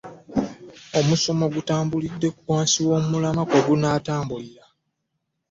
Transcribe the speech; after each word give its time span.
Omusomo 0.99 1.45
gutambulidde 1.53 2.27
wansi 2.49 2.79
w'omulamwa 2.87 3.43
kwe 3.49 3.59
gunaatambulira 3.67 4.65